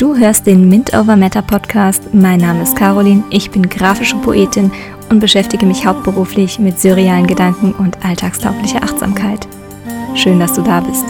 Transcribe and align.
Du 0.00 0.16
hörst 0.16 0.46
den 0.46 0.66
Mint 0.70 0.94
Over 0.94 1.14
Matter 1.14 1.42
Podcast. 1.42 2.14
Mein 2.14 2.40
Name 2.40 2.62
ist 2.62 2.74
Caroline, 2.74 3.22
ich 3.28 3.50
bin 3.50 3.68
grafische 3.68 4.16
Poetin 4.16 4.72
und 5.10 5.20
beschäftige 5.20 5.66
mich 5.66 5.84
hauptberuflich 5.84 6.58
mit 6.58 6.80
surrealen 6.80 7.26
Gedanken 7.26 7.74
und 7.74 8.02
alltagstauglicher 8.02 8.82
Achtsamkeit. 8.82 9.46
Schön, 10.14 10.40
dass 10.40 10.54
du 10.54 10.62
da 10.62 10.80
bist. 10.80 11.04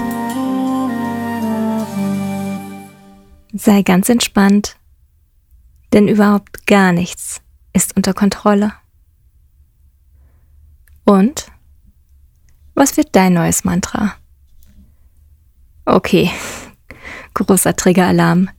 Sei 3.53 3.83
ganz 3.83 4.09
entspannt, 4.09 4.77
denn 5.93 6.09
überhaupt 6.09 6.67
gar 6.67 6.91
nichts 6.91 7.43
ist 7.73 7.97
unter 7.97 8.13
Kontrolle. 8.13 8.73
Und 11.05 11.47
was 12.75 12.97
wird 12.97 13.15
dein 13.15 13.35
neues 13.35 13.63
Mantra? 13.63 14.17
Okay, 15.85 16.29
Großer 17.35 17.77
Triggeralarm. 17.77 18.51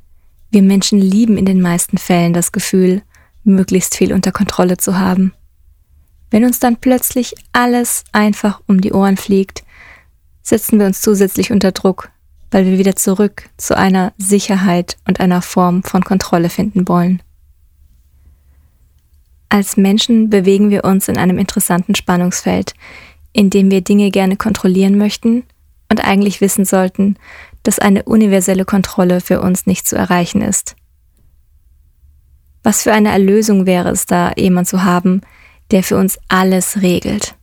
Wir 0.51 0.61
Menschen 0.61 0.99
lieben 0.99 1.37
in 1.37 1.45
den 1.45 1.61
meisten 1.61 1.97
Fällen 1.97 2.33
das 2.33 2.51
Gefühl, 2.51 3.01
möglichst 3.45 3.95
viel 3.95 4.11
unter 4.11 4.33
Kontrolle 4.33 4.77
zu 4.77 4.99
haben. 4.99 5.33
Wenn 6.29 6.43
uns 6.43 6.59
dann 6.59 6.75
plötzlich 6.75 7.35
alles 7.53 8.03
einfach 8.11 8.61
um 8.67 8.81
die 8.81 8.91
Ohren 8.91 9.17
fliegt, 9.17 9.63
setzen 10.41 10.77
wir 10.77 10.85
uns 10.85 11.01
zusätzlich 11.01 11.51
unter 11.51 11.71
Druck, 11.71 12.09
weil 12.51 12.65
wir 12.65 12.77
wieder 12.77 12.95
zurück 12.97 13.49
zu 13.55 13.77
einer 13.77 14.13
Sicherheit 14.17 14.97
und 15.07 15.21
einer 15.21 15.41
Form 15.41 15.83
von 15.83 16.03
Kontrolle 16.03 16.49
finden 16.49 16.87
wollen. 16.87 17.21
Als 19.47 19.77
Menschen 19.77 20.29
bewegen 20.29 20.69
wir 20.69 20.83
uns 20.83 21.07
in 21.07 21.17
einem 21.17 21.37
interessanten 21.37 21.95
Spannungsfeld, 21.95 22.73
in 23.33 23.49
dem 23.49 23.71
wir 23.71 23.81
Dinge 23.81 24.11
gerne 24.11 24.35
kontrollieren 24.35 24.97
möchten 24.97 25.43
und 25.89 26.03
eigentlich 26.03 26.41
wissen 26.41 26.65
sollten, 26.65 27.17
dass 27.63 27.79
eine 27.79 28.03
universelle 28.03 28.65
Kontrolle 28.65 29.21
für 29.21 29.41
uns 29.41 29.65
nicht 29.65 29.87
zu 29.87 29.95
erreichen 29.95 30.41
ist. 30.41 30.75
Was 32.63 32.83
für 32.83 32.93
eine 32.93 33.09
Erlösung 33.09 33.65
wäre 33.65 33.89
es 33.89 34.05
da, 34.05 34.33
jemand 34.35 34.67
zu 34.67 34.83
haben, 34.83 35.21
der 35.71 35.83
für 35.83 35.97
uns 35.97 36.19
alles 36.27 36.81
regelt. 36.81 37.35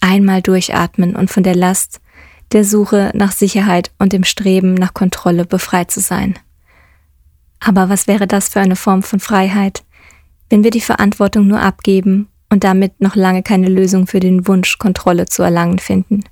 Einmal 0.00 0.42
durchatmen 0.42 1.16
und 1.16 1.30
von 1.30 1.42
der 1.42 1.56
Last, 1.56 2.00
der 2.52 2.64
Suche 2.64 3.10
nach 3.14 3.32
Sicherheit 3.32 3.90
und 3.98 4.12
dem 4.12 4.24
Streben 4.24 4.74
nach 4.74 4.94
Kontrolle 4.94 5.44
befreit 5.44 5.90
zu 5.90 6.00
sein. 6.00 6.38
Aber 7.60 7.88
was 7.88 8.06
wäre 8.06 8.26
das 8.26 8.48
für 8.48 8.60
eine 8.60 8.76
Form 8.76 9.02
von 9.02 9.20
Freiheit, 9.20 9.84
wenn 10.48 10.64
wir 10.64 10.70
die 10.70 10.80
Verantwortung 10.80 11.46
nur 11.46 11.60
abgeben 11.60 12.28
und 12.48 12.64
damit 12.64 13.00
noch 13.00 13.16
lange 13.16 13.42
keine 13.42 13.68
Lösung 13.68 14.06
für 14.06 14.20
den 14.20 14.46
Wunsch, 14.46 14.78
Kontrolle 14.78 15.26
zu 15.26 15.42
erlangen 15.42 15.78
finden? 15.78 16.24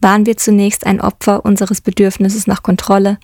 Waren 0.00 0.26
wir 0.26 0.36
zunächst 0.36 0.86
ein 0.86 1.00
Opfer 1.00 1.44
unseres 1.44 1.80
Bedürfnisses 1.80 2.46
nach 2.46 2.62
Kontrolle, 2.62 3.18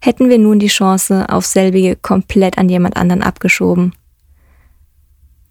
hätten 0.00 0.28
wir 0.28 0.38
nun 0.38 0.58
die 0.58 0.68
Chance 0.68 1.26
auf 1.28 1.46
selbige 1.46 1.96
komplett 1.96 2.58
an 2.58 2.68
jemand 2.68 2.96
anderen 2.96 3.22
abgeschoben. 3.22 3.94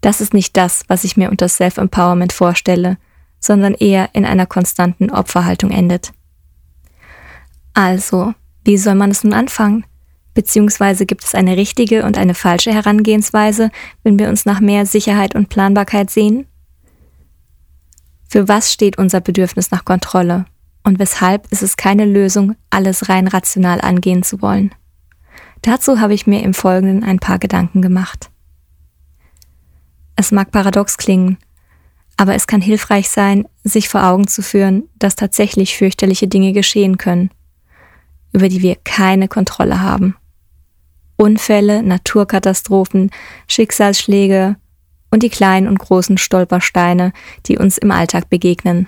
Das 0.01 0.21
ist 0.21 0.33
nicht 0.33 0.55
das, 0.55 0.83
was 0.87 1.03
ich 1.03 1.17
mir 1.17 1.29
unter 1.29 1.49
Self-Empowerment 1.49 2.33
vorstelle, 2.33 2.97
sondern 3.39 3.73
eher 3.73 4.09
in 4.13 4.25
einer 4.25 4.45
konstanten 4.45 5.11
Opferhaltung 5.11 5.71
endet. 5.71 6.11
Also, 7.73 8.33
wie 8.63 8.77
soll 8.77 8.95
man 8.95 9.11
es 9.11 9.23
nun 9.23 9.33
anfangen? 9.33 9.85
Beziehungsweise 10.33 11.05
gibt 11.05 11.23
es 11.23 11.35
eine 11.35 11.58
richtige 11.58 12.05
und 12.05 12.17
eine 12.17 12.33
falsche 12.33 12.73
Herangehensweise, 12.73 13.71
wenn 14.03 14.19
wir 14.19 14.29
uns 14.29 14.45
nach 14.45 14.59
mehr 14.59 14.85
Sicherheit 14.85 15.35
und 15.35 15.49
Planbarkeit 15.49 16.09
sehen? 16.09 16.47
Für 18.29 18.47
was 18.47 18.71
steht 18.71 18.97
unser 18.97 19.21
Bedürfnis 19.21 19.71
nach 19.71 19.85
Kontrolle? 19.85 20.45
Und 20.89 20.98
weshalb 20.98 21.45
ist 21.52 21.61
es 21.61 21.77
keine 21.77 22.04
Lösung, 22.04 22.55
alles 22.72 23.10
rein 23.10 23.27
rational 23.27 23.80
angehen 23.80 24.23
zu 24.23 24.42
wollen. 24.42 24.73
Dazu 25.61 26.00
habe 26.00 26.16
ich 26.16 26.26
mir 26.26 26.42
im 26.42 26.55
Folgenden 26.55 27.04
ein 27.04 27.20
paar 27.20 27.38
Gedanken 27.38 27.83
gemacht. 27.83 28.32
Es 30.16 30.32
mag 30.32 30.50
paradox 30.52 30.98
klingen, 30.98 31.38
aber 32.17 32.33
es 32.33 32.48
kann 32.48 32.60
hilfreich 32.60 33.08
sein, 33.08 33.48
sich 33.64 33.88
vor 33.88 34.04
Augen 34.04 34.27
zu 34.27 34.42
führen, 34.42 34.89
dass 34.98 35.16
tatsächlich 35.16 35.77
fürchterliche 35.77 36.27
Dinge 36.27 36.54
geschehen 36.54 36.98
können, 36.98 37.30
über 38.33 38.50
die 38.50 38.64
wir 38.64 38.76
keine 38.76 39.27
Kontrolle 39.27 39.82
haben. 39.82 40.16
Unfälle, 41.17 41.83
Naturkatastrophen, 41.83 43.11
Schicksalsschläge 43.48 44.56
und 45.11 45.21
die 45.21 45.30
kleinen 45.30 45.67
und 45.67 45.77
großen 45.77 46.17
Stolpersteine, 46.17 47.14
die 47.45 47.60
uns 47.60 47.77
im 47.77 47.92
Alltag 47.92 48.32
begegnen. 48.32 48.88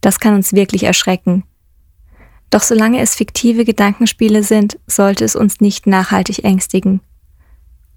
Das 0.00 0.20
kann 0.20 0.34
uns 0.34 0.52
wirklich 0.52 0.84
erschrecken. 0.84 1.44
Doch 2.50 2.62
solange 2.62 3.00
es 3.00 3.14
fiktive 3.14 3.64
Gedankenspiele 3.64 4.42
sind, 4.42 4.78
sollte 4.86 5.24
es 5.24 5.36
uns 5.36 5.60
nicht 5.60 5.86
nachhaltig 5.86 6.44
ängstigen. 6.44 7.00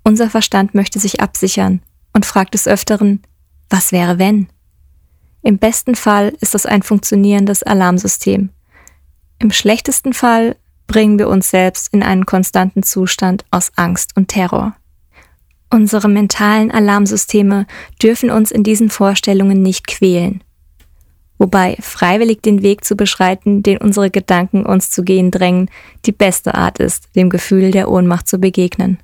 Unser 0.04 0.30
Verstand 0.30 0.76
möchte 0.76 1.00
sich 1.00 1.22
absichern 1.22 1.82
und 2.14 2.26
fragt 2.26 2.54
des 2.54 2.68
Öfteren, 2.68 3.22
was 3.70 3.92
wäre 3.92 4.20
wenn? 4.20 4.48
Im 5.42 5.58
besten 5.58 5.96
Fall 5.96 6.34
ist 6.42 6.54
das 6.54 6.66
ein 6.66 6.84
funktionierendes 6.84 7.64
Alarmsystem. 7.64 8.50
Im 9.40 9.52
schlechtesten 9.52 10.14
Fall 10.14 10.56
bringen 10.88 11.18
wir 11.18 11.30
uns 11.30 11.50
selbst 11.50 11.94
in 11.94 12.04
einen 12.04 12.26
konstanten 12.26 12.84
Zustand 12.84 13.46
aus 13.50 13.72
Angst 13.76 14.12
und 14.18 14.28
Terror. 14.28 14.76
Unsere 15.70 16.10
mentalen 16.10 16.70
Alarmsysteme 16.70 17.66
dürfen 18.04 18.30
uns 18.30 18.52
in 18.52 18.64
diesen 18.64 18.90
Vorstellungen 18.90 19.62
nicht 19.62 19.88
quälen 19.88 20.44
wobei 21.41 21.75
freiwillig 21.79 22.44
den 22.44 22.62
Weg 22.62 22.85
zu 22.85 22.96
beschreiten, 22.96 23.63
den 23.63 23.79
unsere 23.79 24.12
Gedanken 24.12 24.63
uns 24.63 24.91
zu 24.91 25.03
gehen 25.03 25.31
drängen, 25.31 25.72
die 26.06 26.12
beste 26.12 26.53
Art 26.53 26.78
ist, 26.78 27.16
dem 27.16 27.31
Gefühl 27.31 27.72
der 27.72 27.90
Ohnmacht 27.90 28.28
zu 28.28 28.38
begegnen. 28.38 29.00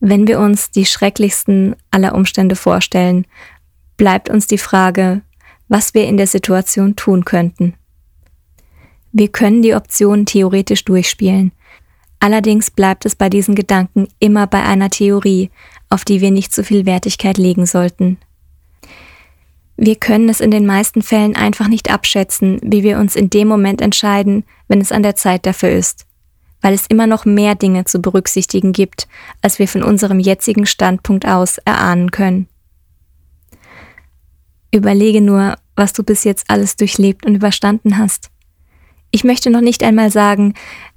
Wenn 0.00 0.26
wir 0.26 0.40
uns 0.40 0.72
die 0.72 0.84
schrecklichsten 0.84 1.76
aller 1.92 2.12
Umstände 2.12 2.56
vorstellen, 2.56 3.24
bleibt 3.96 4.28
uns 4.28 4.48
die 4.48 4.58
Frage, 4.58 5.22
was 5.68 5.94
wir 5.94 6.08
in 6.08 6.16
der 6.16 6.26
Situation 6.26 6.96
tun 6.96 7.24
könnten. 7.24 7.74
Wir 9.12 9.28
können 9.28 9.62
die 9.62 9.76
Optionen 9.76 10.26
theoretisch 10.26 10.84
durchspielen. 10.84 11.52
Allerdings 12.18 12.72
bleibt 12.72 13.06
es 13.06 13.14
bei 13.14 13.30
diesen 13.30 13.54
Gedanken 13.54 14.08
immer 14.18 14.48
bei 14.48 14.64
einer 14.64 14.90
Theorie, 14.90 15.50
auf 15.88 16.04
die 16.04 16.20
wir 16.20 16.32
nicht 16.32 16.52
so 16.52 16.64
viel 16.64 16.84
Wertigkeit 16.84 17.38
legen 17.38 17.64
sollten. 17.64 18.18
Wir 19.80 19.94
können 19.94 20.28
es 20.28 20.40
in 20.40 20.50
den 20.50 20.66
meisten 20.66 21.02
Fällen 21.02 21.36
einfach 21.36 21.68
nicht 21.68 21.88
abschätzen, 21.88 22.58
wie 22.64 22.82
wir 22.82 22.98
uns 22.98 23.14
in 23.14 23.30
dem 23.30 23.46
Moment 23.46 23.80
entscheiden, 23.80 24.42
wenn 24.66 24.80
es 24.80 24.90
an 24.90 25.04
der 25.04 25.14
Zeit 25.14 25.46
dafür 25.46 25.70
ist, 25.70 26.04
weil 26.60 26.74
es 26.74 26.88
immer 26.88 27.06
noch 27.06 27.24
mehr 27.24 27.54
Dinge 27.54 27.84
zu 27.84 28.00
berücksichtigen 28.00 28.72
gibt, 28.72 29.06
als 29.40 29.60
wir 29.60 29.68
von 29.68 29.84
unserem 29.84 30.18
jetzigen 30.18 30.66
Standpunkt 30.66 31.26
aus 31.26 31.58
erahnen 31.58 32.10
können. 32.10 32.48
Überlege 34.74 35.20
nur, 35.20 35.54
was 35.76 35.92
du 35.92 36.02
bis 36.02 36.24
jetzt 36.24 36.50
alles 36.50 36.74
durchlebt 36.74 37.24
und 37.24 37.36
überstanden 37.36 37.98
hast. 37.98 38.30
Ich 39.12 39.22
möchte 39.22 39.48
noch 39.48 39.60
nicht 39.60 39.84
einmal 39.84 40.10
sagen, 40.10 40.54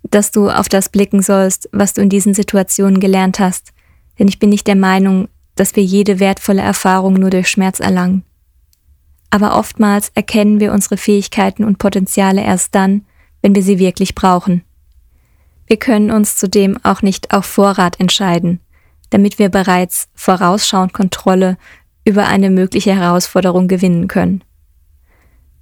dass 0.10 0.32
du 0.32 0.50
auf 0.50 0.70
das 0.70 0.90
blicken 0.90 1.22
sollst, 1.22 1.70
was 1.72 1.94
du 1.94 2.02
in 2.02 2.10
diesen 2.10 2.34
Situationen 2.34 3.00
gelernt 3.00 3.40
hast, 3.40 3.74
denn 4.18 4.28
ich 4.28 4.40
bin 4.40 4.50
nicht 4.50 4.66
der 4.66 4.76
Meinung, 4.76 5.28
dass 5.54 5.76
wir 5.76 5.84
jede 5.84 6.20
wertvolle 6.20 6.64
Erfahrung 6.64 7.14
nur 7.14 7.30
durch 7.30 7.48
Schmerz 7.48 7.80
erlangen 7.80 8.24
aber 9.32 9.58
oftmals 9.58 10.12
erkennen 10.14 10.60
wir 10.60 10.74
unsere 10.74 10.98
Fähigkeiten 10.98 11.64
und 11.64 11.80
Potenziale 11.80 12.44
erst 12.44 12.76
dann, 12.76 13.06
wenn 13.42 13.56
wir 13.56 13.64
sie 13.64 13.80
wirklich 13.80 14.14
brauchen. 14.14 14.64
Wir 15.66 15.78
können 15.78 16.12
uns 16.12 16.36
zudem 16.36 16.78
auch 16.84 17.02
nicht 17.02 17.34
auf 17.34 17.46
Vorrat 17.46 18.00
entscheiden, 18.00 18.60
damit 19.10 19.40
wir 19.40 19.50
bereits 19.50 20.10
vorausschauend 20.14 20.94
Kontrolle 20.94 21.58
über 22.04 22.28
eine 22.28 22.50
mögliche 22.50 22.94
Herausforderung 22.94 23.68
gewinnen 23.68 24.08
können. 24.08 24.44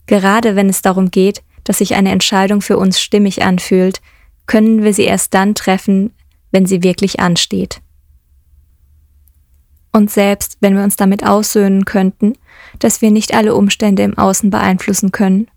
Gerade 0.07 0.55
wenn 0.55 0.67
es 0.67 0.81
darum 0.81 1.11
geht, 1.11 1.43
dass 1.63 1.77
sich 1.77 1.93
eine 1.93 2.11
Entscheidung 2.11 2.61
für 2.61 2.77
uns 2.77 2.99
stimmig 2.99 3.43
anfühlt, 3.43 4.01
können 4.47 4.81
wir 4.81 4.95
sie 4.95 5.03
erst 5.03 5.35
dann 5.35 5.53
treffen, 5.53 6.11
wenn 6.51 6.65
sie 6.65 6.81
wirklich 6.81 7.19
ansteht. 7.19 7.81
Und 9.91 10.11
selbst 10.11 10.57
wenn 10.61 10.75
wir 10.75 10.83
uns 10.83 10.95
damit 10.95 11.25
aussöhnen 11.25 11.85
könnten, 11.85 12.33
dass 12.79 13.01
wir 13.01 13.11
nicht 13.11 13.33
alle 13.33 13.55
Umstände 13.55 14.03
im 14.03 14.17
Außen 14.17 14.49
beeinflussen 14.49 15.11
können, 15.11 15.49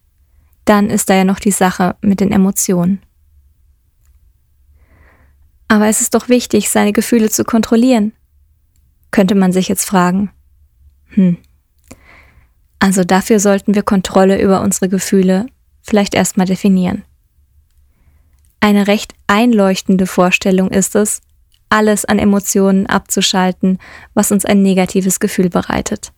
dann 0.64 0.90
ist 0.90 1.11
da 1.11 1.14
ja 1.14 1.25
noch 1.25 1.40
die 1.40 1.50
Sache 1.50 1.96
mit 2.00 2.20
den 2.20 2.32
Emotionen. 2.32 3.02
Aber 5.69 5.88
es 5.88 6.00
ist 6.00 6.14
doch 6.14 6.29
wichtig, 6.29 6.70
seine 6.70 6.93
Gefühle 6.93 7.31
zu 7.31 7.44
kontrollieren, 7.44 8.12
könnte 9.11 9.34
man 9.34 9.52
sich 9.52 9.69
jetzt 9.69 9.87
fragen. 9.87 10.31
Hm. 11.08 11.38
Also 12.79 13.05
dafür 13.05 13.40
sollten 13.40 13.75
wir 13.75 13.82
Kontrolle 13.82 14.40
über 14.40 14.61
unsere 14.61 14.88
Gefühle 14.88 15.46
vielleicht 15.82 16.14
erstmal 16.14 16.46
definieren. 16.46 17.05
Eine 18.61 18.87
recht 18.87 19.14
einleuchtende 19.26 20.06
Vorstellung 20.06 20.70
ist 20.70 20.94
es, 20.94 21.20
alles 21.72 22.04
an 22.04 22.19
Emotionen 22.19 22.86
abzuschalten, 22.86 23.78
was 24.12 24.30
uns 24.30 24.44
ein 24.44 24.62
negatives 24.62 25.20
Gefühl 25.20 25.48
bereitet. 25.48 26.12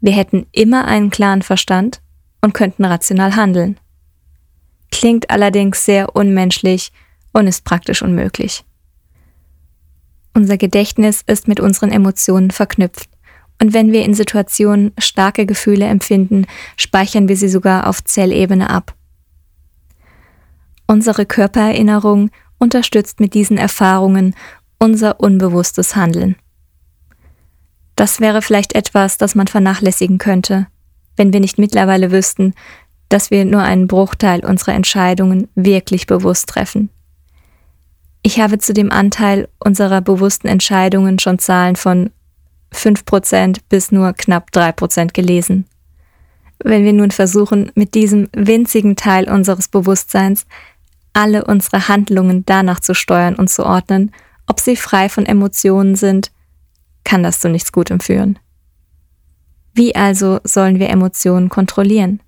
Wir 0.00 0.12
hätten 0.12 0.46
immer 0.52 0.86
einen 0.86 1.10
klaren 1.10 1.42
Verstand 1.42 2.02
und 2.42 2.54
könnten 2.54 2.84
rational 2.84 3.36
handeln. 3.36 3.78
Klingt 4.90 5.30
allerdings 5.30 5.84
sehr 5.84 6.14
unmenschlich 6.14 6.92
und 7.32 7.46
ist 7.46 7.64
praktisch 7.64 8.02
unmöglich. 8.02 8.64
Unser 10.34 10.56
Gedächtnis 10.56 11.22
ist 11.24 11.46
mit 11.46 11.60
unseren 11.60 11.92
Emotionen 11.92 12.50
verknüpft. 12.50 13.08
Und 13.62 13.72
wenn 13.72 13.92
wir 13.92 14.04
in 14.04 14.14
Situationen 14.14 14.92
starke 14.98 15.46
Gefühle 15.46 15.86
empfinden, 15.86 16.46
speichern 16.76 17.28
wir 17.28 17.36
sie 17.36 17.48
sogar 17.48 17.86
auf 17.86 18.02
Zellebene 18.02 18.68
ab. 18.68 18.94
Unsere 20.88 21.24
Körpererinnerung 21.24 22.30
unterstützt 22.58 23.20
mit 23.20 23.34
diesen 23.34 23.56
Erfahrungen 23.56 24.34
unser 24.78 25.20
unbewusstes 25.20 25.96
Handeln. 25.96 26.36
Das 27.96 28.20
wäre 28.20 28.42
vielleicht 28.42 28.74
etwas, 28.74 29.18
das 29.18 29.34
man 29.34 29.46
vernachlässigen 29.46 30.18
könnte, 30.18 30.66
wenn 31.16 31.32
wir 31.32 31.40
nicht 31.40 31.58
mittlerweile 31.58 32.10
wüssten, 32.10 32.54
dass 33.08 33.30
wir 33.30 33.44
nur 33.44 33.62
einen 33.62 33.86
Bruchteil 33.86 34.44
unserer 34.44 34.74
Entscheidungen 34.74 35.48
wirklich 35.54 36.06
bewusst 36.06 36.48
treffen. 36.48 36.90
Ich 38.22 38.40
habe 38.40 38.58
zu 38.58 38.72
dem 38.72 38.90
Anteil 38.90 39.48
unserer 39.58 40.00
bewussten 40.00 40.48
Entscheidungen 40.48 41.18
schon 41.18 41.38
Zahlen 41.38 41.76
von 41.76 42.10
5% 42.72 43.58
bis 43.68 43.92
nur 43.92 44.14
knapp 44.14 44.48
3% 44.52 45.12
gelesen. 45.12 45.66
Wenn 46.58 46.84
wir 46.84 46.92
nun 46.92 47.10
versuchen, 47.10 47.70
mit 47.74 47.94
diesem 47.94 48.28
winzigen 48.34 48.96
Teil 48.96 49.28
unseres 49.28 49.68
Bewusstseins 49.68 50.46
alle 51.12 51.44
unsere 51.44 51.88
Handlungen 51.88 52.44
danach 52.46 52.80
zu 52.80 52.94
steuern 52.94 53.36
und 53.36 53.50
zu 53.50 53.64
ordnen, 53.64 54.10
ob 54.46 54.60
sie 54.60 54.76
frei 54.76 55.08
von 55.08 55.26
Emotionen 55.26 55.96
sind, 55.96 56.32
kann 57.04 57.22
das 57.22 57.40
zu 57.40 57.48
nichts 57.48 57.72
Gutem 57.72 58.00
führen. 58.00 58.38
Wie 59.74 59.96
also 59.96 60.40
sollen 60.44 60.78
wir 60.78 60.88
Emotionen 60.88 61.48
kontrollieren? 61.48 62.20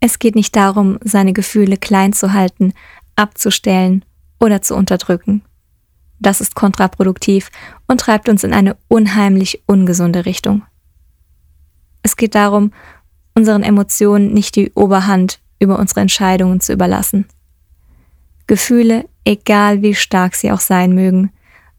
Es 0.00 0.18
geht 0.18 0.36
nicht 0.36 0.54
darum, 0.54 0.98
seine 1.02 1.32
Gefühle 1.32 1.76
klein 1.76 2.12
zu 2.12 2.32
halten, 2.32 2.72
abzustellen 3.16 4.04
oder 4.38 4.62
zu 4.62 4.76
unterdrücken. 4.76 5.42
Das 6.20 6.40
ist 6.40 6.54
kontraproduktiv 6.54 7.50
und 7.86 8.00
treibt 8.00 8.28
uns 8.28 8.44
in 8.44 8.52
eine 8.52 8.76
unheimlich 8.88 9.62
ungesunde 9.66 10.26
Richtung. 10.26 10.62
Es 12.02 12.16
geht 12.16 12.34
darum, 12.34 12.72
unseren 13.34 13.62
Emotionen 13.62 14.32
nicht 14.32 14.56
die 14.56 14.72
Oberhand 14.72 15.40
über 15.60 15.78
unsere 15.78 16.00
Entscheidungen 16.00 16.60
zu 16.60 16.72
überlassen. 16.72 17.26
Gefühle, 18.48 19.08
egal 19.24 19.82
wie 19.82 19.94
stark 19.94 20.34
sie 20.34 20.50
auch 20.50 20.60
sein 20.60 20.92
mögen, 20.92 21.30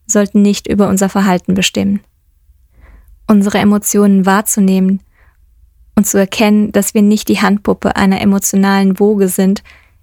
sollten 0.06 0.40
nicht 0.40 0.66
über 0.66 0.88
unser 0.88 1.08
Verhalten 1.08 1.54
bestimmen. 1.54 2.00
Unsere 3.26 3.58
Emotionen 3.58 4.24
wahrzunehmen 4.24 5.00
und 5.94 6.06
zu 6.06 6.18
erkennen, 6.18 6.72
dass 6.72 6.94
wir 6.94 7.02
nicht 7.02 7.28
die 7.28 7.40
Handpuppe 7.40 7.96
einer 7.96 8.20
emotionalen 8.20 8.98
Woge 8.98 9.28
sind, 9.28 9.62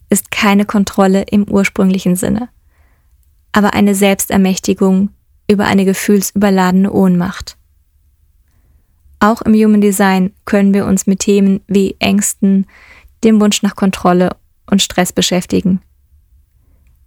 ist 0.10 0.30
keine 0.30 0.66
Kontrolle 0.66 1.24
im 1.24 1.50
ursprünglichen 1.50 2.16
Sinne, 2.16 2.50
aber 3.52 3.74
eine 3.74 3.96
Selbstermächtigung 3.96 5.10
über 5.50 5.66
eine 5.66 5.86
gefühlsüberladene 5.86 6.92
Ohnmacht. 6.92 7.58
Auch 9.20 9.42
im 9.42 9.54
Human 9.54 9.82
Design 9.82 10.34
können 10.46 10.74
wir 10.74 10.86
uns 10.86 11.08
mit 11.08 11.20
Themen 11.20 11.62
wie 11.68 11.96
Ängsten, 12.00 12.68
dem 13.24 13.42
Wunsch 13.42 13.64
nach 13.64 13.76
Kontrolle 13.76 14.36
und 14.70 14.82
Stress 14.82 15.12
beschäftigen. 15.12 15.82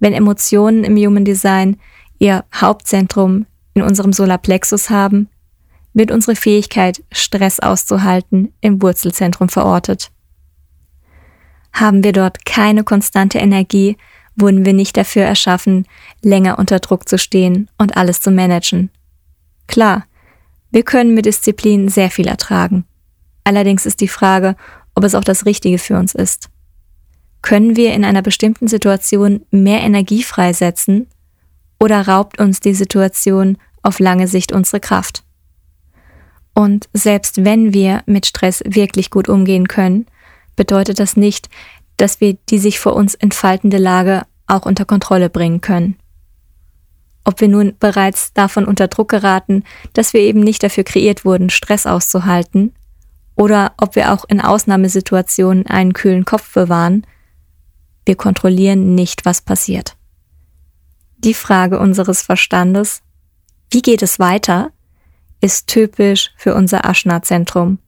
Wenn 0.01 0.13
Emotionen 0.13 0.83
im 0.85 0.97
Human 0.97 1.25
Design 1.25 1.77
ihr 2.19 2.45
Hauptzentrum 2.55 3.47
in 3.75 3.83
unserem 3.83 4.13
Solarplexus 4.13 4.91
haben, 4.91 5.29
wird 5.93 6.11
unsere 6.11 6.37
Fähigkeit, 6.37 7.03
Stress 7.13 7.61
auszuhalten, 7.61 8.53
im 8.61 8.83
Wurzelzentrum 8.83 9.49
verortet. 9.49 10.11
Haben 11.73 12.03
wir 12.03 12.13
dort 12.13 12.45
keine 12.45 12.85
konstante 12.85 13.39
Energie, 13.39 13.97
wurden 14.37 14.65
wir 14.65 14.73
nicht 14.73 14.97
dafür 14.97 15.23
erschaffen, 15.23 15.87
länger 16.23 16.59
unter 16.59 16.79
Druck 16.79 17.09
zu 17.09 17.19
stehen 17.19 17.69
und 17.79 17.97
alles 17.97 18.21
zu 18.21 18.31
managen. 18.31 18.91
Klar, 19.67 20.07
wir 20.71 20.83
können 20.83 21.15
mit 21.15 21.27
Disziplin 21.27 21.89
sehr 21.89 22.11
viel 22.11 22.29
ertragen. 22.29 22.85
Allerdings 23.45 23.87
ist 23.87 24.01
die 24.01 24.09
Frage, 24.09 24.57
ob 24.95 25.05
es 25.05 25.15
auch 25.15 25.25
das 25.25 25.47
Richtige 25.47 25.79
für 25.79 25.99
uns 25.99 26.15
ist. 26.15 26.49
Können 27.43 27.77
wir 27.77 27.95
in 27.95 28.05
einer 28.05 28.23
bestimmten 28.23 28.69
Situation 28.69 29.45
mehr 29.51 29.81
Energie 29.81 30.23
freisetzen 30.23 31.09
oder 31.79 32.07
raubt 32.07 32.41
uns 32.41 32.61
die 32.61 32.75
Situation 32.75 33.57
auf 33.83 33.99
lange 33.99 34.29
Sicht 34.29 34.53
unsere 34.53 34.81
Kraft? 34.81 35.25
Und 36.55 36.89
selbst 36.93 37.45
wenn 37.45 37.73
wir 37.73 38.03
mit 38.07 38.27
Stress 38.27 38.63
wirklich 38.67 39.11
gut 39.11 39.29
umgehen 39.29 39.69
können, 39.69 40.07
bedeutet 40.57 40.99
das 40.99 41.17
nicht, 41.17 41.49
dass 41.97 42.21
wir 42.21 42.37
die 42.49 42.59
sich 42.59 42.79
vor 42.81 42.95
uns 42.95 43.15
entfaltende 43.15 43.79
Lage 43.79 44.23
auch 44.47 44.67
unter 44.67 44.85
Kontrolle 44.85 45.31
bringen 45.31 45.61
können. 45.61 45.97
Ob 47.25 47.41
wir 47.41 47.49
nun 47.49 47.75
bereits 47.79 48.33
davon 48.33 48.65
unter 48.65 48.89
Druck 48.89 49.09
geraten, 49.09 49.65
dass 49.93 50.13
wir 50.13 50.21
eben 50.21 50.41
nicht 50.41 50.63
dafür 50.63 50.85
kreiert 50.85 51.25
wurden, 51.25 51.51
Stress 51.51 51.87
auszuhalten, 51.87 52.75
oder 53.37 53.73
ob 53.79 53.97
wir 53.97 54.13
auch 54.13 54.25
in 54.29 54.41
Ausnahmesituationen 54.41 55.67
einen 55.67 55.95
kühlen 55.95 56.25
Kopf 56.27 56.53
bewahren, 56.53 57.07
wir 58.11 58.17
kontrollieren 58.17 58.97
nicht, 58.97 59.25
was 59.25 59.41
passiert. 59.41 59.97
Die 61.19 61.33
Frage 61.33 61.79
unseres 61.79 62.23
Verstandes, 62.23 63.03
wie 63.71 63.83
geht 63.83 64.03
es 64.03 64.19
weiter, 64.19 64.73
ist 65.41 65.69
typisch 65.69 66.33
für 66.37 66.57
unser 66.57 66.85
Aschna-Zentrum. 66.87 67.79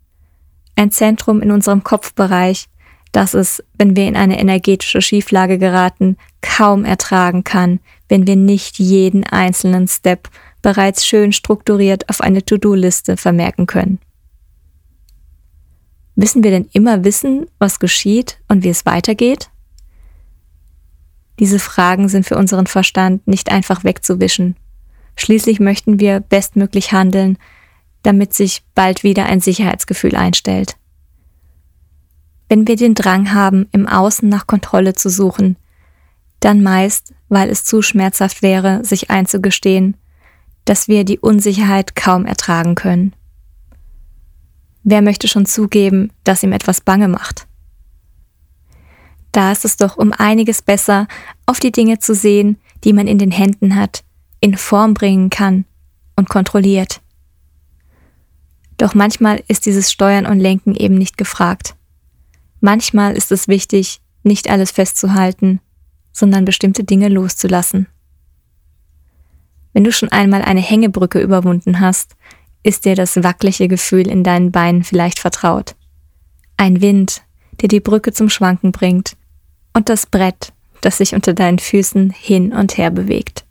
Ein 0.77 0.93
Zentrum 0.93 1.43
in 1.43 1.51
unserem 1.51 1.83
Kopfbereich, 1.83 2.69
das 3.11 3.35
es, 3.35 3.65
wenn 3.77 3.97
wir 3.97 4.07
in 4.07 4.15
eine 4.15 4.39
energetische 4.39 5.03
Schieflage 5.03 5.59
geraten, 5.59 6.17
kaum 6.41 6.85
ertragen 6.85 7.43
kann, 7.43 7.81
wenn 8.09 8.29
wir 8.29 8.37
nicht 8.37 8.79
jeden 8.79 9.25
einzelnen 9.25 9.89
Step 9.89 10.29
bereits 10.63 11.05
schön 11.05 11.33
strukturiert 11.33 12.09
auf 12.11 12.21
eine 12.21 12.45
To-Do-Liste 12.45 13.17
vermerken 13.17 13.67
können. 13.67 13.99
Müssen 16.15 16.45
wir 16.45 16.53
denn 16.53 16.69
immer 16.73 17.03
wissen, 17.03 17.47
was 17.59 17.81
geschieht 17.81 18.39
und 18.47 18.63
wie 18.63 18.69
es 18.69 18.87
weitergeht? 18.87 19.51
Diese 21.39 21.59
Fragen 21.59 22.09
sind 22.09 22.27
für 22.27 22.37
unseren 22.37 22.67
Verstand 22.67 23.27
nicht 23.27 23.51
einfach 23.51 23.85
wegzuwischen. 23.85 24.57
Schließlich 25.17 25.61
möchten 25.61 26.01
wir 26.01 26.21
bestmöglich 26.21 26.93
handeln, 26.93 27.39
damit 28.03 28.35
sich 28.35 28.65
bald 28.75 29.03
wieder 29.03 29.27
ein 29.27 29.41
Sicherheitsgefühl 29.41 30.17
einstellt. 30.17 30.77
Wenn 32.49 32.67
wir 32.67 32.77
den 32.77 32.95
Drang 32.95 33.33
haben, 33.33 33.69
im 33.73 33.87
Außen 33.87 34.29
nach 34.29 34.47
Kontrolle 34.47 34.95
zu 34.95 35.09
suchen, 35.09 35.57
dann 36.41 36.63
meist, 36.63 37.15
weil 37.29 37.49
es 37.49 37.65
zu 37.65 37.83
schmerzhaft 37.83 38.43
wäre, 38.43 38.85
sich 38.85 39.11
einzugestehen, 39.11 39.97
dass 40.65 40.89
wir 40.89 41.05
die 41.05 41.19
Unsicherheit 41.19 41.97
kaum 41.97 42.27
ertragen 42.27 42.75
können. 42.75 43.15
Wer 44.85 45.01
möchte 45.01 45.29
schon 45.29 45.47
zugeben, 45.47 46.13
dass 46.25 46.43
ihm 46.43 46.53
etwas 46.53 46.81
bange 46.81 47.09
macht? 47.09 47.47
Da 49.33 49.51
ist 49.51 49.65
es 49.65 49.79
doch 49.79 49.97
um 49.97 50.13
einiges 50.13 50.61
besser, 50.61 51.09
auf 51.47 51.59
die 51.59 51.73
Dinge 51.73 51.99
zu 51.99 52.15
sehen, 52.15 52.59
die 52.85 52.93
man 52.93 53.07
in 53.07 53.19
den 53.19 53.31
Händen 53.31 53.77
hat, 53.77 54.05
in 54.41 54.57
Form 54.57 54.93
bringen 54.93 55.31
kann 55.31 55.65
und 56.17 56.29
kontrolliert. 56.29 57.01
Doch 58.77 58.95
manchmal 58.95 59.43
ist 59.49 59.65
dieses 59.65 59.91
Steuern 59.91 60.27
und 60.27 60.39
Lenken 60.39 60.75
eben 60.75 60.97
nicht 60.97 61.17
gefragt. 61.17 61.77
Manchmal 62.61 63.17
ist 63.17 63.33
es 63.33 63.49
wichtig, 63.49 64.01
nicht 64.23 64.51
alles 64.51 64.71
festzuhalten, 64.71 65.61
sondern 66.13 66.45
bestimmte 66.45 66.85
Dinge 66.85 67.09
loszulassen. 67.09 67.87
Wenn 69.73 69.85
du 69.85 69.93
schon 69.93 70.11
einmal 70.11 70.43
eine 70.43 70.61
Hängebrücke 70.61 71.21
überwunden 71.21 71.81
hast, 71.81 72.17
ist 72.63 72.85
dir 72.85 72.95
das 72.95 73.23
wackelige 73.23 73.69
Gefühl 73.69 74.07
in 74.07 74.23
deinen 74.23 74.53
Beinen 74.53 74.85
vielleicht 74.85 75.19
vertraut. 75.19 75.75
Ein 76.59 76.83
Wind, 76.83 77.23
der 77.61 77.69
die 77.69 77.81
Brücke 77.81 78.13
zum 78.13 78.29
Schwanken 78.29 78.73
bringt 78.73 79.17
und 79.73 79.89
das 79.89 80.07
Brett, 80.07 80.53
das 80.81 80.99
sich 80.99 81.15
unter 81.15 81.33
deinen 81.33 81.59
Füßen 81.59 82.11
hin 82.11 82.53
und 82.53 82.77
her 82.77 82.91
bewegt. 82.91 83.45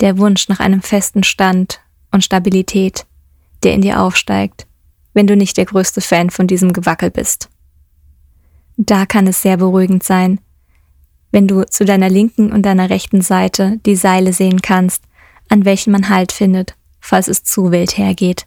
Der 0.00 0.18
Wunsch 0.18 0.48
nach 0.48 0.60
einem 0.60 0.82
festen 0.82 1.22
Stand 1.22 1.80
und 2.10 2.24
Stabilität, 2.24 3.06
der 3.62 3.72
in 3.72 3.80
dir 3.80 4.00
aufsteigt, 4.00 4.66
wenn 5.14 5.26
du 5.26 5.36
nicht 5.36 5.56
der 5.56 5.64
größte 5.64 6.00
Fan 6.00 6.30
von 6.30 6.46
diesem 6.46 6.72
Gewackel 6.72 7.10
bist. 7.10 7.48
Da 8.76 9.06
kann 9.06 9.26
es 9.26 9.40
sehr 9.40 9.56
beruhigend 9.56 10.02
sein, 10.02 10.40
wenn 11.30 11.48
du 11.48 11.64
zu 11.64 11.84
deiner 11.84 12.10
linken 12.10 12.52
und 12.52 12.62
deiner 12.62 12.90
rechten 12.90 13.22
Seite 13.22 13.78
die 13.86 13.96
Seile 13.96 14.32
sehen 14.32 14.60
kannst, 14.62 15.02
an 15.48 15.64
welchen 15.64 15.92
man 15.92 16.08
Halt 16.08 16.32
findet, 16.32 16.76
falls 17.00 17.28
es 17.28 17.44
zu 17.44 17.70
wild 17.70 17.96
hergeht. 17.96 18.46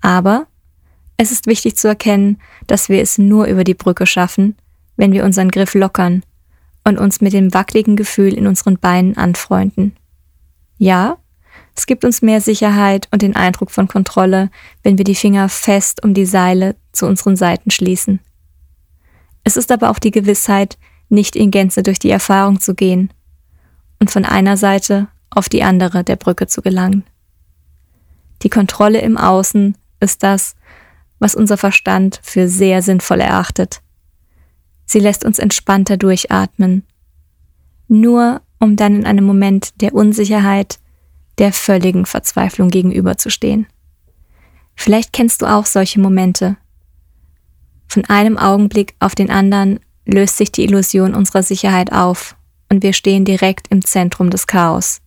Aber 0.00 0.46
es 1.16 1.30
ist 1.30 1.46
wichtig 1.46 1.76
zu 1.76 1.88
erkennen, 1.88 2.40
dass 2.66 2.88
wir 2.88 3.02
es 3.02 3.18
nur 3.18 3.46
über 3.46 3.64
die 3.64 3.74
Brücke 3.74 4.06
schaffen, 4.06 4.56
wenn 5.00 5.12
wir 5.12 5.24
unseren 5.24 5.50
Griff 5.50 5.72
lockern 5.72 6.22
und 6.84 6.98
uns 6.98 7.22
mit 7.22 7.32
dem 7.32 7.54
wackeligen 7.54 7.96
Gefühl 7.96 8.34
in 8.34 8.46
unseren 8.46 8.78
Beinen 8.78 9.16
anfreunden. 9.16 9.96
Ja, 10.76 11.16
es 11.74 11.86
gibt 11.86 12.04
uns 12.04 12.20
mehr 12.20 12.42
Sicherheit 12.42 13.08
und 13.10 13.22
den 13.22 13.34
Eindruck 13.34 13.70
von 13.70 13.88
Kontrolle, 13.88 14.50
wenn 14.82 14.98
wir 14.98 15.06
die 15.06 15.14
Finger 15.14 15.48
fest 15.48 16.04
um 16.04 16.12
die 16.12 16.26
Seile 16.26 16.76
zu 16.92 17.06
unseren 17.06 17.34
Seiten 17.34 17.70
schließen. 17.70 18.20
Es 19.42 19.56
ist 19.56 19.72
aber 19.72 19.88
auch 19.88 19.98
die 19.98 20.10
Gewissheit, 20.10 20.76
nicht 21.08 21.34
in 21.34 21.50
Gänze 21.50 21.82
durch 21.82 21.98
die 21.98 22.10
Erfahrung 22.10 22.60
zu 22.60 22.74
gehen 22.74 23.10
und 24.00 24.10
von 24.10 24.26
einer 24.26 24.58
Seite 24.58 25.08
auf 25.30 25.48
die 25.48 25.62
andere 25.62 26.04
der 26.04 26.16
Brücke 26.16 26.46
zu 26.46 26.60
gelangen. 26.60 27.04
Die 28.42 28.50
Kontrolle 28.50 29.00
im 29.00 29.16
Außen 29.16 29.78
ist 30.00 30.22
das, 30.22 30.56
was 31.18 31.34
unser 31.34 31.56
Verstand 31.56 32.20
für 32.22 32.48
sehr 32.48 32.82
sinnvoll 32.82 33.20
erachtet. 33.20 33.80
Sie 34.90 34.98
lässt 34.98 35.24
uns 35.24 35.38
entspannter 35.38 35.96
durchatmen, 35.96 36.82
nur 37.86 38.42
um 38.58 38.74
dann 38.74 38.96
in 38.96 39.06
einem 39.06 39.24
Moment 39.24 39.80
der 39.80 39.94
Unsicherheit, 39.94 40.80
der 41.38 41.52
völligen 41.52 42.06
Verzweiflung 42.06 42.70
gegenüberzustehen. 42.70 43.68
Vielleicht 44.74 45.12
kennst 45.12 45.42
du 45.42 45.46
auch 45.46 45.64
solche 45.64 46.00
Momente. 46.00 46.56
Von 47.86 48.04
einem 48.06 48.36
Augenblick 48.36 48.96
auf 48.98 49.14
den 49.14 49.30
anderen 49.30 49.78
löst 50.06 50.38
sich 50.38 50.50
die 50.50 50.64
Illusion 50.64 51.14
unserer 51.14 51.44
Sicherheit 51.44 51.92
auf 51.92 52.34
und 52.68 52.82
wir 52.82 52.92
stehen 52.92 53.24
direkt 53.24 53.68
im 53.68 53.84
Zentrum 53.84 54.28
des 54.28 54.48
Chaos. 54.48 55.00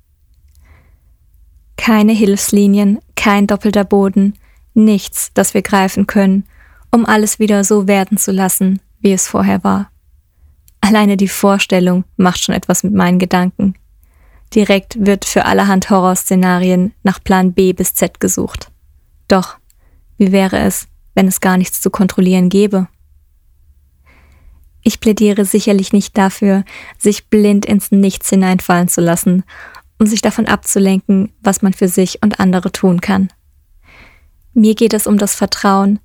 Keine 1.75 2.13
Hilfslinien, 2.13 2.99
kein 3.17 3.47
doppelter 3.47 3.83
Boden, 3.83 4.35
nichts, 4.73 5.31
das 5.33 5.53
wir 5.53 5.61
greifen 5.61 6.07
können, 6.07 6.45
um 6.89 7.05
alles 7.05 7.37
wieder 7.37 7.65
so 7.65 7.85
werden 7.85 8.17
zu 8.17 8.31
lassen, 8.31 8.79
wie 9.03 9.13
es 9.13 9.27
vorher 9.27 9.63
war. 9.63 9.91
Alleine 10.81 11.15
die 11.15 11.27
Vorstellung 11.27 12.05
macht 12.17 12.41
schon 12.41 12.55
etwas 12.55 12.83
mit 12.83 12.93
meinen 12.93 13.19
Gedanken. 13.19 13.75
Direkt 14.55 15.05
wird 15.05 15.25
für 15.25 15.45
allerhand 15.45 15.89
Horrorszenarien 15.89 16.93
nach 17.03 17.23
Plan 17.23 17.53
B 17.53 17.73
bis 17.73 17.93
Z 17.93 18.19
gesucht. 18.19 18.71
Doch, 19.27 19.57
wie 20.17 20.31
wäre 20.31 20.59
es, 20.59 20.87
wenn 21.15 21.27
es 21.27 21.39
gar 21.39 21.57
nichts 21.57 21.81
zu 21.81 21.89
kontrollieren 21.89 22.49
gäbe? 22.49 22.87
Ich 24.83 24.99
plädiere 24.99 25.45
sicherlich 25.45 25.93
nicht 25.93 26.17
dafür, 26.17 26.65
sich 26.97 27.29
blind 27.29 27.65
ins 27.65 27.91
Nichts 27.91 28.29
hineinfallen 28.29 28.89
zu 28.89 29.01
lassen, 29.01 29.43
um 29.97 30.05
sich 30.05 30.21
davon 30.21 30.47
abzulenken, 30.47 31.31
was 31.41 31.61
man 31.61 31.73
für 31.73 31.87
sich 31.87 32.21
und 32.21 32.39
andere 32.39 32.71
tun 32.71 32.99
kann. 32.99 33.31
Mir 34.53 34.75
geht 34.75 34.93
es 34.93 35.07
um 35.07 35.17
das 35.17 35.33
Vertrauen, 35.33 35.99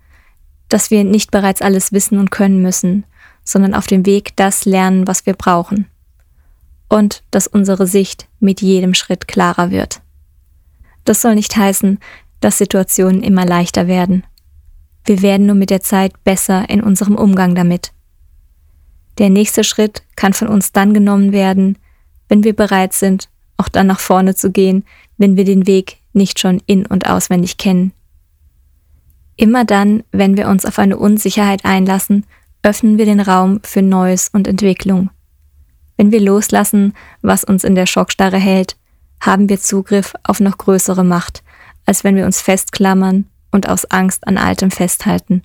dass 0.68 0.90
wir 0.90 1.04
nicht 1.04 1.30
bereits 1.30 1.62
alles 1.62 1.92
wissen 1.92 2.18
und 2.18 2.30
können 2.30 2.62
müssen, 2.62 3.04
sondern 3.44 3.75
auf 3.75 3.87
dem 3.87 4.04
Weg 4.04 4.37
das 4.37 4.64
lernen, 4.64 5.06
was 5.06 5.26
wir 5.26 5.34
brauchen. 5.34 5.87
Und 6.88 7.22
dass 7.30 7.46
unsere 7.46 7.87
Sicht 7.87 8.28
mit 8.40 8.60
jedem 8.60 8.94
Schritt 8.94 9.28
klarer 9.28 9.70
wird. 9.70 10.00
Das 11.04 11.22
soll 11.22 11.34
nicht 11.34 11.56
heißen, 11.56 11.98
dass 12.40 12.58
Situationen 12.58 13.22
immer 13.22 13.44
leichter 13.44 13.87
werden. 13.87 14.25
Wir 15.04 15.22
werden 15.22 15.46
nur 15.46 15.54
mit 15.54 15.70
der 15.70 15.80
Zeit 15.80 16.22
besser 16.25 16.68
in 16.68 16.82
unserem 16.82 17.16
Umgang 17.16 17.54
damit. 17.54 17.92
Der 19.16 19.30
nächste 19.30 19.64
Schritt 19.64 20.02
kann 20.16 20.32
von 20.32 20.48
uns 20.48 20.72
dann 20.72 20.94
genommen 20.94 21.32
werden, 21.32 21.78
wenn 22.28 22.44
wir 22.44 22.54
bereit 22.54 22.92
sind, 22.92 23.28
auch 23.56 23.68
dann 23.68 23.87
nach 23.87 24.00
vorne 24.00 24.34
zu 24.34 24.50
gehen, 24.50 24.84
wenn 25.16 25.37
wir 25.37 25.44
den 25.44 25.66
Weg 25.66 25.98
nicht 26.12 26.38
schon 26.38 26.62
in 26.66 26.87
und 26.87 27.08
auswendig 27.08 27.56
kennen. 27.56 27.92
Immer 29.38 29.64
dann, 29.64 30.02
wenn 30.11 30.37
wir 30.37 30.49
uns 30.49 30.66
auf 30.66 30.80
eine 30.80 30.99
Unsicherheit 30.99 31.64
einlassen, 31.64 32.26
öffnen 32.64 32.99
wir 32.99 33.04
den 33.04 33.21
Raum 33.21 33.61
für 33.62 33.83
Neues 33.83 34.28
und 34.33 34.49
Entwicklung. 34.49 35.11
Wenn 35.97 36.11
wir 36.11 36.21
loslassen, 36.21 36.92
was 37.23 37.45
uns 37.45 37.62
in 37.62 37.76
der 37.76 37.87
Schockstarre 37.87 38.37
hält, 38.37 38.76
haben 39.21 39.49
wir 39.49 39.61
Zugriff 39.61 40.14
auf 40.25 40.40
noch 40.40 40.59
größere 40.59 41.04
Macht, 41.04 41.45
als 41.87 42.02
wenn 42.02 42.16
wir 42.16 42.26
uns 42.26 42.42
festklammern 42.42 43.26
und 43.52 43.68
aus 43.68 43.85
Angst 43.85 44.26
an 44.26 44.38
Altem 44.38 44.73
festhalten. 44.73 45.42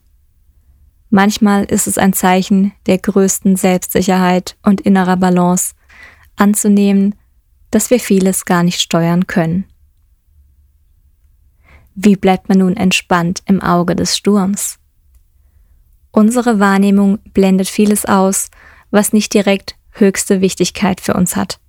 Manchmal 1.11 1.65
ist 1.65 1.85
es 1.85 1.99
ein 1.99 2.13
Zeichen 2.13 2.73
der 2.87 2.97
größten 2.97 3.57
Selbstsicherheit 3.57 4.57
und 4.63 4.81
innerer 4.81 5.17
Balance, 5.17 5.75
anzunehmen, 6.35 7.13
dass 7.69 7.91
wir 7.91 7.99
vieles 7.99 8.45
gar 8.45 8.63
nicht 8.63 8.81
steuern 8.81 9.27
können. 9.27 9.65
Wie 11.95 12.15
bleibt 12.15 12.49
man 12.49 12.59
nun 12.59 12.75
entspannt 12.75 13.43
im 13.45 13.61
Auge 13.61 13.95
des 13.95 14.17
Sturms? 14.17 14.79
Unsere 16.11 16.59
Wahrnehmung 16.59 17.19
blendet 17.33 17.69
vieles 17.69 18.05
aus, 18.05 18.49
was 18.91 19.13
nicht 19.13 19.33
direkt 19.33 19.75
höchste 19.91 20.41
Wichtigkeit 20.41 21.01
für 21.01 21.13
uns 21.13 21.35
hat. 21.35 21.59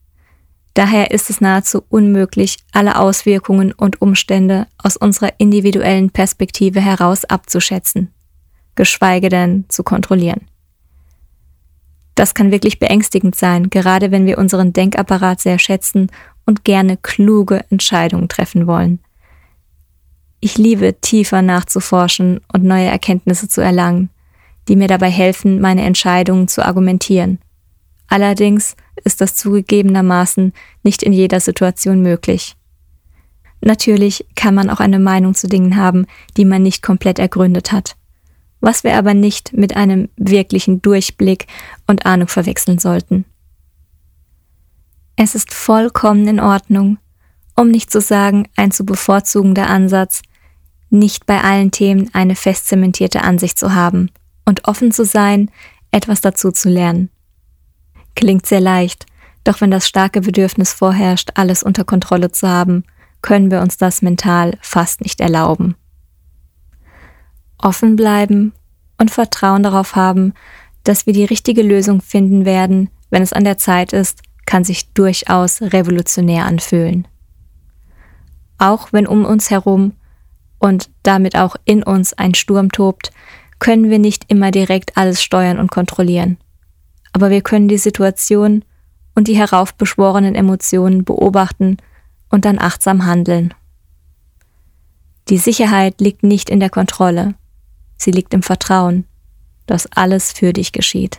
Daher 0.75 1.13
ist 1.13 1.31
es 1.31 1.41
nahezu 1.41 1.85
unmöglich, 1.89 2.59
alle 2.73 2.99
Auswirkungen 2.99 3.73
und 3.73 4.03
Umstände 4.03 4.67
aus 4.77 4.97
unserer 4.97 5.33
individuellen 5.39 6.11
Perspektive 6.11 6.81
heraus 6.81 7.25
abzuschätzen, 7.25 8.13
geschweige 8.75 9.29
denn 9.29 9.67
zu 9.69 9.85
kontrollieren. 9.85 10.49
Das 12.15 12.35
kann 12.35 12.51
wirklich 12.51 12.79
beängstigend 12.79 13.35
sein, 13.35 13.71
gerade 13.71 14.11
wenn 14.11 14.27
wir 14.27 14.39
unseren 14.39 14.73
Denkapparat 14.73 15.41
sehr 15.41 15.59
schätzen 15.59 16.11
und 16.47 16.65
gerne 16.65 16.97
kluge 16.97 17.65
Entscheidungen 17.71 18.29
treffen 18.29 18.67
wollen. 18.67 19.01
Ich 20.45 20.59
liebe 20.59 21.01
tiefer 21.01 21.41
nachzuforschen 21.41 22.43
und 22.53 22.65
neue 22.65 22.85
Erkenntnisse 22.85 23.49
zu 23.49 23.63
erlangen, 23.63 24.11
die 24.69 24.77
mir 24.77 24.89
dabei 24.89 25.09
helfen, 25.09 25.59
meine 25.59 25.81
Entscheidungen 25.85 26.49
zu 26.49 26.63
argumentieren. 26.63 27.39
Allerdings 28.09 28.77
ist 29.05 29.23
das 29.23 29.37
zugegebenermaßen 29.37 30.53
nicht 30.83 31.03
in 31.03 31.15
jeder 31.15 31.41
Situation 31.41 32.03
möglich. 32.03 32.57
Natürlich 33.63 34.27
kann 34.35 34.55
man 34.55 34.69
auch 34.69 34.81
eine 34.81 34.99
Meinung 34.99 35.33
zu 35.35 35.47
Dingen 35.47 35.77
haben, 35.77 36.05
die 36.37 36.45
man 36.45 36.63
nicht 36.63 36.83
komplett 36.83 37.19
ergründet 37.19 37.73
hat, 37.73 37.97
was 38.61 38.85
wir 38.85 38.99
aber 38.99 39.15
nicht 39.15 39.55
mit 39.55 39.75
einem 39.77 40.11
wirklichen 40.19 40.83
Durchblick 40.83 41.47
und 41.87 42.05
Ahnung 42.05 42.29
verwechseln 42.29 42.79
sollten. 42.79 43.25
Es 45.17 45.35
ist 45.35 45.55
vollkommen 45.55 46.29
in 46.29 46.39
Ordnung, 46.39 46.99
um 47.57 47.71
nicht 47.71 47.91
zu 47.91 48.03
sagen 48.03 48.47
ein 48.57 48.73
zu 48.73 48.85
bevorzugender 48.85 49.71
Ansatz, 49.71 50.21
nicht 50.95 51.27
bei 51.27 51.43
allen 51.43 51.71
Themen 51.71 52.11
eine 52.15 52.35
fest 52.35 52.69
zementierte 52.69 53.23
Ansicht 53.23 53.59
zu 53.59 53.75
haben 53.75 54.11
und 54.45 54.67
offen 54.67 54.93
zu 54.93 55.05
sein, 55.05 55.51
etwas 55.91 56.21
dazu 56.21 56.51
zu 56.51 56.69
lernen. 56.69 57.11
Klingt 58.15 58.47
sehr 58.47 58.61
leicht, 58.61 59.07
doch 59.45 59.61
wenn 59.61 59.71
das 59.71 59.87
starke 59.87 60.23
Bedürfnis 60.23 60.73
vorherrscht, 60.73 61.33
alles 61.35 61.63
unter 61.63 61.85
Kontrolle 61.85 62.33
zu 62.33 62.49
haben, 62.49 62.85
können 63.23 63.51
wir 63.51 63.61
uns 63.61 63.77
das 63.77 64.03
mental 64.03 64.57
fast 64.61 65.01
nicht 65.03 65.21
erlauben. 65.21 65.77
Offen 67.59 67.97
bleiben 67.97 68.53
und 68.99 69.11
Vertrauen 69.11 69.63
darauf 69.63 69.97
haben, 69.97 70.35
dass 70.85 71.07
wir 71.07 71.13
die 71.13 71.25
richtige 71.25 71.63
Lösung 71.63 72.01
finden 72.01 72.45
werden, 72.45 72.91
wenn 73.11 73.23
es 73.23 73.33
an 73.33 73.45
der 73.45 73.59
Zeit 73.59 73.93
ist, 73.93 74.23
kann 74.47 74.65
sich 74.65 74.93
durchaus 74.93 75.63
revolutionär 75.63 76.45
anfühlen. 76.45 77.09
Auch 78.59 78.93
wenn 78.93 79.07
um 79.07 79.25
uns 79.25 79.51
herum 79.51 79.93
und 80.65 80.89
damit 81.03 81.37
auch 81.37 81.57
in 81.67 81.83
uns 81.83 82.15
ein 82.15 82.33
Sturm 82.33 82.73
tobt, 82.73 83.13
können 83.59 83.91
wir 83.91 83.99
nicht 83.99 84.25
immer 84.29 84.51
direkt 84.51 84.97
alles 84.97 85.23
steuern 85.23 85.59
und 85.59 85.71
kontrollieren. 85.71 86.39
Aber 87.13 87.29
wir 87.29 87.43
können 87.43 87.69
die 87.69 87.77
Situation 87.77 88.65
und 89.15 89.29
die 89.29 89.37
heraufbeschworenen 89.37 90.35
Emotionen 90.35 91.05
beobachten 91.05 91.77
und 92.31 92.47
dann 92.47 92.59
achtsam 92.59 93.05
handeln. 93.05 93.53
Die 95.29 95.37
Sicherheit 95.37 96.01
liegt 96.01 96.23
nicht 96.23 96.49
in 96.49 96.61
der 96.61 96.71
Kontrolle, 96.71 97.35
sie 97.99 98.11
liegt 98.11 98.33
im 98.33 98.43
Vertrauen, 98.43 99.05
dass 99.67 99.93
alles 99.93 100.33
für 100.33 100.55
dich 100.55 100.73
geschieht. 100.73 101.19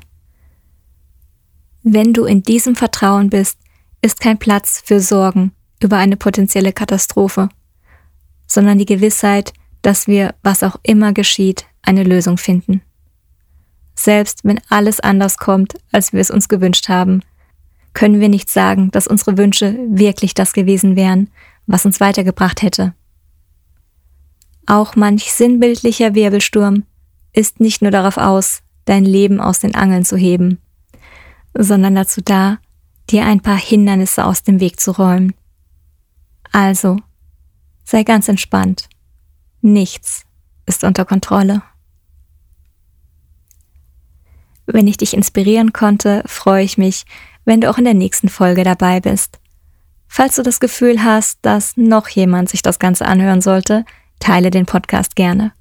Wenn 1.84 2.14
du 2.14 2.26
in 2.26 2.42
diesem 2.42 2.76
Vertrauen 2.76 3.30
bist, 3.30 3.60
ist 4.02 4.20
kein 4.20 4.40
Platz 4.40 4.82
für 4.84 5.00
Sorgen 5.00 5.52
über 5.80 5.98
eine 5.98 6.18
potenzielle 6.18 6.74
Katastrophe 6.74 7.50
sondern 8.48 8.78
die 8.78 8.86
Gewissheit, 8.86 9.54
dass 9.82 10.08
wir, 10.08 10.36
was 10.44 10.64
auch 10.64 10.78
immer 10.84 11.14
geschieht, 11.14 11.66
eine 11.82 12.04
Lösung 12.04 12.38
finden. 12.38 12.82
Selbst 13.96 14.42
wenn 14.44 14.60
alles 14.70 15.00
anders 15.00 15.38
kommt, 15.38 15.76
als 15.92 16.12
wir 16.12 16.20
es 16.20 16.32
uns 16.32 16.50
gewünscht 16.50 16.90
haben, 16.90 17.22
können 17.94 18.20
wir 18.20 18.30
nicht 18.30 18.50
sagen, 18.50 18.92
dass 18.92 19.08
unsere 19.08 19.38
Wünsche 19.38 19.78
wirklich 19.90 20.34
das 20.34 20.54
gewesen 20.54 20.96
wären, 20.96 21.30
was 21.66 21.86
uns 21.86 22.00
weitergebracht 22.00 22.62
hätte. 22.62 22.94
Auch 24.66 24.96
manch 24.96 25.32
sinnbildlicher 25.32 26.16
Wirbelsturm 26.16 26.84
ist 27.34 27.60
nicht 27.60 27.82
nur 27.82 27.92
darauf 27.92 28.18
aus, 28.18 28.62
dein 28.86 29.06
Leben 29.06 29.40
aus 29.40 29.60
den 29.60 29.76
Angeln 29.76 30.06
zu 30.06 30.18
heben, 30.18 30.60
sondern 31.54 31.96
dazu 31.96 32.22
da, 32.22 32.60
dir 33.10 33.26
ein 33.26 33.42
paar 33.42 33.58
Hindernisse 33.58 34.26
aus 34.26 34.44
dem 34.44 34.60
Weg 34.60 34.80
zu 34.80 34.92
räumen. 34.92 35.34
Also, 36.52 36.98
sei 37.86 38.04
ganz 38.04 38.28
entspannt. 38.28 38.90
Nichts 39.62 40.24
ist 40.66 40.84
unter 40.84 41.06
Kontrolle. 41.06 41.62
Wenn 44.66 44.88
ich 44.88 44.98
dich 44.98 45.14
inspirieren 45.14 45.74
konnte, 45.74 46.24
freue 46.26 46.64
ich 46.64 46.78
mich, 46.78 47.06
wenn 47.46 47.62
du 47.62 47.70
auch 47.70 47.78
in 47.78 47.86
der 47.86 47.94
nächsten 47.94 48.30
Folge 48.30 48.64
dabei 48.64 49.00
bist. 49.00 49.40
Falls 50.08 50.36
du 50.36 50.44
das 50.44 50.60
Gefühl 50.60 51.04
hast, 51.04 51.40
dass 51.44 51.78
noch 51.78 52.10
jemand 52.10 52.50
sich 52.50 52.62
das 52.62 52.80
Ganze 52.80 53.06
anhören 53.06 53.42
sollte, 53.42 53.86
teile 54.20 54.50
den 54.50 54.66
Podcast 54.66 55.16
gerne. 55.16 55.54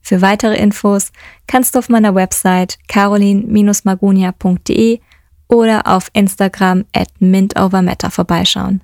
Für 0.00 0.20
weitere 0.20 0.56
Infos 0.56 1.12
kannst 1.46 1.74
du 1.74 1.78
auf 1.78 1.88
meiner 1.88 2.14
Website 2.14 2.78
carolin-magunia.de 2.88 5.00
oder 5.46 5.86
auf 5.86 6.10
Instagram 6.12 6.84
at 6.92 7.08
mintovermatter 7.20 8.10
vorbeischauen. 8.10 8.82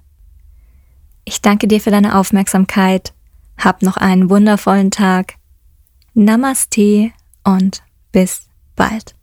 Ich 1.28 1.42
danke 1.42 1.68
dir 1.68 1.78
für 1.78 1.90
deine 1.90 2.16
Aufmerksamkeit. 2.16 3.12
Hab 3.58 3.82
noch 3.82 3.98
einen 3.98 4.30
wundervollen 4.30 4.90
Tag. 4.90 5.34
Namaste 6.14 7.10
und 7.44 7.82
bis 8.12 8.46
bald. 8.74 9.14